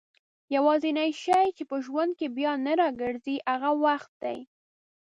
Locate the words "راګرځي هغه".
2.81-3.71